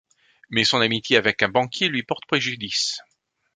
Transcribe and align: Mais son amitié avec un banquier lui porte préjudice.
Mais 0.49 0.63
son 0.63 0.81
amitié 0.81 1.15
avec 1.17 1.43
un 1.43 1.49
banquier 1.49 1.87
lui 1.87 2.01
porte 2.01 2.25
préjudice. 2.25 3.01